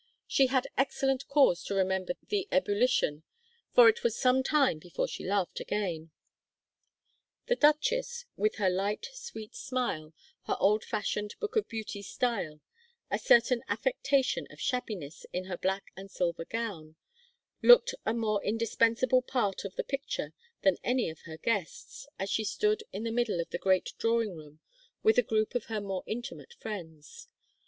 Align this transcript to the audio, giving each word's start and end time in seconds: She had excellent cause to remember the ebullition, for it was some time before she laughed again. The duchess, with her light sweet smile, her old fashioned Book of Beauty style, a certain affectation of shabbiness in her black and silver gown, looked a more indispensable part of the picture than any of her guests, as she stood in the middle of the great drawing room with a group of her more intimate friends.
She 0.25 0.47
had 0.47 0.65
excellent 0.79 1.27
cause 1.27 1.63
to 1.65 1.75
remember 1.75 2.13
the 2.27 2.47
ebullition, 2.51 3.21
for 3.71 3.87
it 3.87 4.01
was 4.03 4.17
some 4.17 4.41
time 4.41 4.79
before 4.79 5.07
she 5.07 5.23
laughed 5.23 5.59
again. 5.59 6.09
The 7.45 7.55
duchess, 7.55 8.25
with 8.35 8.55
her 8.55 8.67
light 8.71 9.09
sweet 9.13 9.53
smile, 9.53 10.13
her 10.47 10.57
old 10.59 10.83
fashioned 10.83 11.35
Book 11.39 11.55
of 11.55 11.67
Beauty 11.69 12.01
style, 12.01 12.61
a 13.11 13.19
certain 13.19 13.61
affectation 13.69 14.47
of 14.49 14.59
shabbiness 14.59 15.27
in 15.33 15.43
her 15.45 15.57
black 15.59 15.91
and 15.95 16.09
silver 16.09 16.45
gown, 16.45 16.95
looked 17.61 17.93
a 18.03 18.15
more 18.15 18.43
indispensable 18.43 19.21
part 19.21 19.65
of 19.65 19.75
the 19.75 19.83
picture 19.83 20.33
than 20.63 20.77
any 20.83 21.11
of 21.11 21.19
her 21.25 21.37
guests, 21.37 22.07
as 22.17 22.31
she 22.31 22.43
stood 22.43 22.81
in 22.91 23.03
the 23.03 23.11
middle 23.11 23.39
of 23.39 23.51
the 23.51 23.59
great 23.59 23.93
drawing 23.99 24.35
room 24.35 24.61
with 25.03 25.19
a 25.19 25.21
group 25.21 25.53
of 25.53 25.65
her 25.65 25.79
more 25.79 26.03
intimate 26.07 26.55
friends. 26.55 27.27